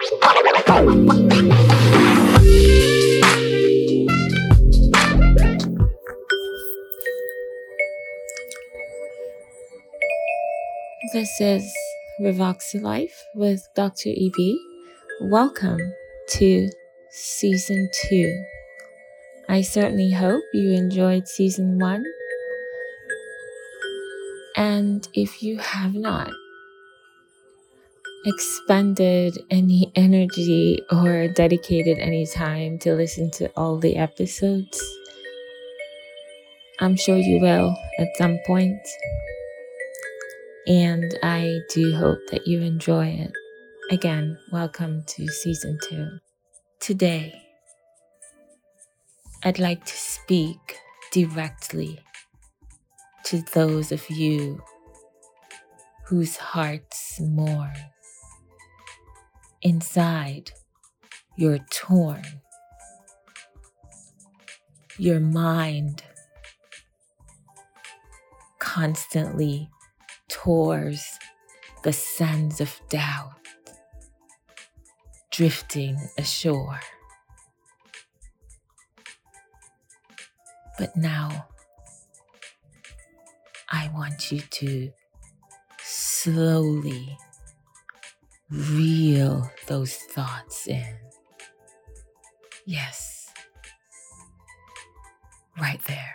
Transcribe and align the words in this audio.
This 0.00 0.10
is 11.40 11.74
Revoxy 12.20 12.80
Life 12.80 13.26
with 13.34 13.68
Dr. 13.74 14.10
EB. 14.10 14.34
Welcome 15.22 15.80
to 16.28 16.68
Season 17.10 17.90
2. 18.08 18.44
I 19.48 19.62
certainly 19.62 20.12
hope 20.12 20.44
you 20.54 20.74
enjoyed 20.74 21.26
Season 21.26 21.80
1. 21.80 22.04
And 24.54 25.08
if 25.12 25.42
you 25.42 25.58
have 25.58 25.94
not, 25.94 26.30
expended 28.26 29.38
any 29.50 29.92
energy 29.94 30.82
or 30.90 31.28
dedicated 31.28 31.98
any 31.98 32.26
time 32.26 32.78
to 32.80 32.94
listen 32.94 33.30
to 33.32 33.48
all 33.56 33.78
the 33.78 33.96
episodes, 33.96 34.80
I'm 36.80 36.96
sure 36.96 37.16
you 37.16 37.40
will 37.40 37.76
at 37.98 38.08
some 38.16 38.38
point. 38.46 38.80
And 40.66 41.16
I 41.22 41.60
do 41.72 41.94
hope 41.94 42.18
that 42.30 42.46
you 42.46 42.60
enjoy 42.60 43.06
it. 43.06 43.32
Again, 43.90 44.36
welcome 44.52 45.02
to 45.06 45.26
season 45.28 45.78
two. 45.88 46.18
Today, 46.80 47.32
I'd 49.44 49.58
like 49.58 49.84
to 49.84 49.96
speak 49.96 50.78
directly 51.12 52.00
to 53.24 53.42
those 53.54 53.92
of 53.92 54.08
you 54.10 54.62
whose 56.06 56.36
hearts 56.36 57.20
mourn. 57.20 57.72
Inside, 59.62 60.52
you're 61.36 61.58
torn. 61.70 62.22
Your 64.98 65.20
mind 65.20 66.04
constantly 68.58 69.68
tours 70.28 71.04
the 71.82 71.92
sands 71.92 72.60
of 72.60 72.80
doubt, 72.88 73.34
drifting 75.30 75.98
ashore. 76.16 76.80
But 80.78 80.96
now, 80.96 81.48
I 83.68 83.90
want 83.92 84.30
you 84.30 84.40
to 84.40 84.92
slowly 85.82 87.18
reel 88.50 89.50
those 89.66 89.94
thoughts 89.94 90.66
in. 90.66 90.96
Yes, 92.66 93.30
right 95.60 95.80
there. 95.86 96.14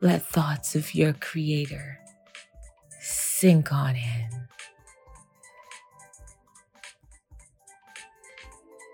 Let 0.00 0.22
thoughts 0.26 0.74
of 0.76 0.94
your 0.94 1.14
Creator 1.14 1.98
sink 3.00 3.72
on 3.72 3.96
in. 3.96 4.28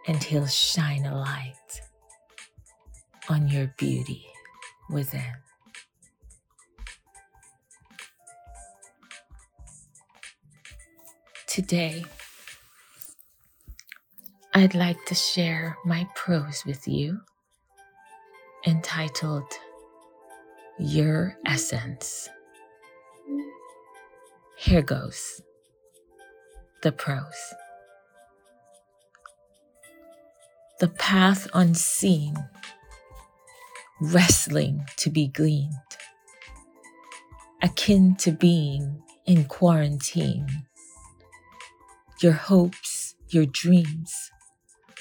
And 0.07 0.23
He'll 0.23 0.47
shine 0.47 1.05
a 1.05 1.19
light 1.19 1.81
on 3.29 3.49
your 3.49 3.73
beauty 3.77 4.27
within. 4.89 5.35
Today, 11.51 12.05
I'd 14.55 14.77
like 14.77 15.05
to 15.07 15.17
share 15.17 15.77
my 15.85 16.07
prose 16.15 16.63
with 16.65 16.87
you 16.87 17.23
entitled 18.65 19.53
Your 20.79 21.37
Essence. 21.45 22.29
Here 24.59 24.81
goes 24.81 25.43
the 26.85 26.93
prose. 26.93 27.55
The 30.79 30.87
path 30.87 31.49
unseen 31.53 32.37
wrestling 34.01 34.85
to 34.99 35.11
be 35.11 35.27
gleaned, 35.27 35.75
akin 37.61 38.15
to 38.21 38.31
being 38.31 39.03
in 39.27 39.47
quarantine. 39.47 40.47
Your 42.21 42.33
hopes, 42.33 43.15
your 43.29 43.47
dreams, 43.47 44.31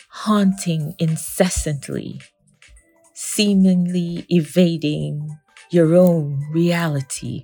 haunting 0.10 0.96
incessantly, 1.00 2.22
seemingly 3.14 4.26
evading 4.30 5.38
your 5.70 5.96
own 5.96 6.48
reality. 6.52 7.44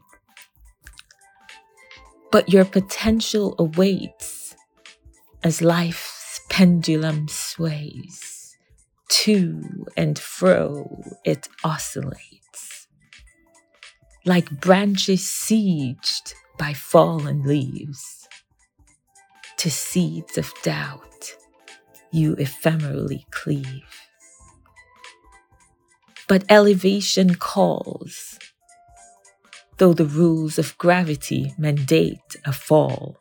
But 2.32 2.50
your 2.50 2.66
potential 2.66 3.56
awaits 3.60 4.56
as 5.44 5.62
life's 5.62 6.42
pendulum 6.50 7.28
sways 7.28 8.58
to 9.10 9.62
and 9.96 10.18
fro 10.18 11.04
it 11.24 11.48
oscillates, 11.64 12.88
like 14.26 14.50
branches 14.62 15.22
sieged 15.22 16.34
by 16.58 16.74
fallen 16.74 17.44
leaves. 17.44 18.15
To 19.66 19.72
seeds 19.72 20.38
of 20.38 20.54
doubt, 20.62 21.38
you 22.12 22.36
ephemerally 22.36 23.24
cleave. 23.32 24.00
But 26.28 26.44
elevation 26.50 27.34
calls, 27.34 28.38
though 29.78 29.94
the 29.94 30.06
rules 30.06 30.60
of 30.60 30.78
gravity 30.78 31.56
mandate 31.58 32.36
a 32.46 32.54
fall. 32.54 33.18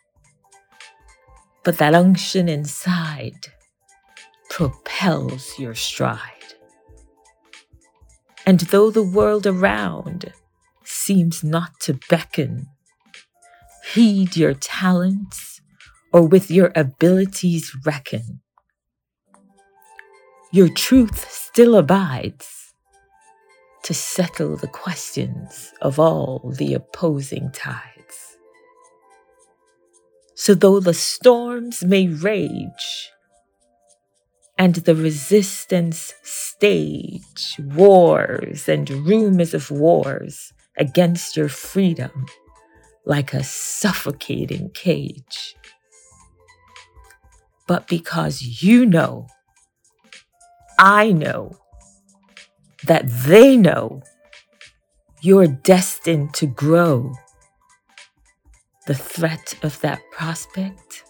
But 1.62 1.78
that 1.78 1.94
unction 1.94 2.50
inside 2.50 3.46
propels 4.50 5.58
your 5.58 5.74
stride. 5.74 6.20
And 8.44 8.60
though 8.60 8.90
the 8.90 9.02
world 9.02 9.46
around 9.46 10.30
seems 10.84 11.42
not 11.42 11.80
to 11.80 11.98
beckon, 12.10 12.66
heed 13.94 14.36
your 14.36 14.52
talents 14.52 15.54
or 16.14 16.22
with 16.28 16.48
your 16.48 16.70
abilities 16.76 17.76
reckon. 17.84 18.40
Your 20.52 20.68
truth 20.68 21.28
still 21.28 21.74
abides 21.74 22.72
to 23.82 23.92
settle 23.92 24.56
the 24.56 24.68
questions 24.68 25.74
of 25.82 25.98
all 25.98 26.54
the 26.56 26.72
opposing 26.72 27.50
tides. 27.50 28.38
So 30.36 30.54
though 30.54 30.78
the 30.78 30.94
storms 30.94 31.84
may 31.84 32.06
rage, 32.06 33.10
and 34.56 34.76
the 34.76 34.94
resistance 34.94 36.14
stage 36.22 37.56
wars 37.58 38.68
and 38.68 38.88
rumors 38.88 39.52
of 39.52 39.68
wars 39.68 40.52
against 40.78 41.36
your 41.36 41.48
freedom 41.48 42.26
like 43.04 43.34
a 43.34 43.42
suffocating 43.42 44.70
cage. 44.70 45.56
But 47.66 47.88
because 47.88 48.62
you 48.62 48.86
know, 48.86 49.26
I 50.78 51.12
know, 51.12 51.52
that 52.86 53.08
they 53.08 53.56
know 53.56 54.02
you're 55.22 55.46
destined 55.46 56.34
to 56.34 56.46
grow, 56.46 57.12
the 58.86 58.94
threat 58.94 59.54
of 59.62 59.80
that 59.80 60.00
prospect 60.12 61.04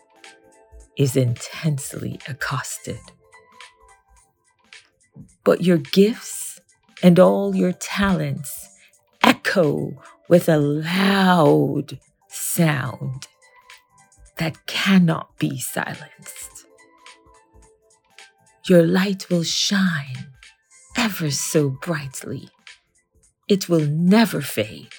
is 0.96 1.16
intensely 1.16 2.20
accosted. 2.28 3.00
But 5.42 5.62
your 5.62 5.78
gifts 5.78 6.60
and 7.02 7.18
all 7.18 7.56
your 7.56 7.72
talents 7.72 8.68
echo 9.22 9.92
with 10.28 10.48
a 10.48 10.58
loud 10.58 11.98
sound 12.28 13.26
that 14.36 14.66
cannot 14.66 15.38
be 15.38 15.58
silenced. 15.58 16.66
Your 18.66 18.86
light 18.86 19.28
will 19.30 19.44
shine 19.44 20.28
ever 20.96 21.30
so 21.30 21.70
brightly. 21.70 22.48
It 23.48 23.68
will 23.68 23.86
never 23.86 24.40
fade 24.40 24.94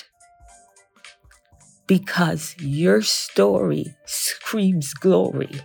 because 1.88 2.56
your 2.60 3.02
story 3.02 3.96
screams 4.06 4.94
glory. 4.94 5.62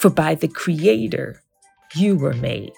For 0.00 0.10
by 0.10 0.34
the 0.34 0.48
Creator 0.48 1.42
you 1.94 2.16
were 2.16 2.34
made 2.34 2.72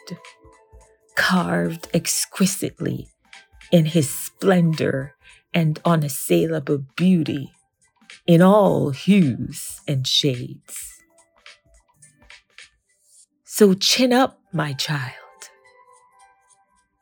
carved 1.17 1.89
exquisitely 1.93 3.09
in 3.73 3.87
his 3.87 4.09
splendor 4.09 5.15
and 5.53 5.81
unassailable 5.85 6.85
beauty 6.97 7.53
in 8.29 8.43
all 8.43 8.91
hues 8.91 9.81
and 9.89 10.07
shades. 10.07 11.03
So 13.45 13.75
chin 13.75 14.13
up, 14.13 14.41
my 14.53 14.75
child, 14.75 15.15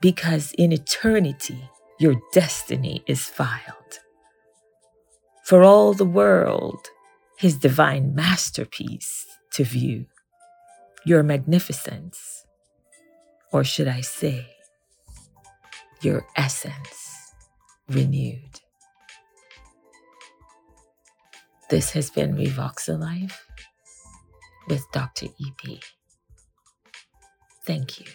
because 0.01 0.53
in 0.59 0.73
eternity 0.73 1.71
your 2.01 2.17
destiny 2.33 3.05
is 3.07 3.27
filed. 3.27 3.99
for 5.45 5.63
all 5.65 5.95
the 5.95 6.05
world 6.07 6.89
his 7.39 7.57
divine 7.57 8.15
masterpiece 8.15 9.27
to 9.53 9.65
view, 9.65 10.07
your 11.05 11.23
magnificence, 11.23 12.47
or 13.53 13.65
should 13.65 13.89
I 13.89 14.01
say, 14.03 14.49
your 16.03 16.27
essence 16.37 17.33
renewed. 17.89 18.61
This 21.69 21.91
has 21.91 22.11
been 22.11 22.37
Revoxalife 22.37 23.35
with 24.69 24.85
Dr. 24.93 25.27
EP. 25.27 25.81
Thank 27.65 27.99
you 27.99 28.07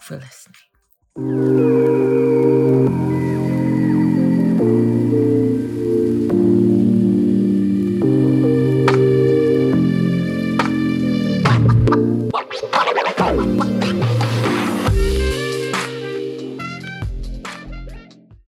for 0.00 0.16
listening. 0.18 1.71